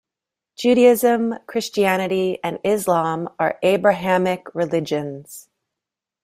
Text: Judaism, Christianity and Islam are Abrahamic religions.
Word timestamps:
Judaism, 0.57 1.35
Christianity 1.45 2.39
and 2.43 2.57
Islam 2.63 3.29
are 3.37 3.59
Abrahamic 3.61 4.47
religions. 4.55 5.47